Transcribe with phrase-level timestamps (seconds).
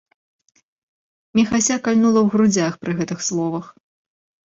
[1.41, 3.65] Міхася кальнула ў грудзях пры гэтых словах.